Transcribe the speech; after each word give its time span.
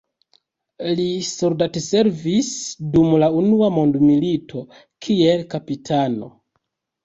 Li 0.99 1.03
soldatservis 1.27 2.49
dum 2.97 3.13
la 3.27 3.31
unua 3.43 3.71
mondmilito 3.77 4.67
kiel 4.73 5.49
kapitano. 5.57 6.35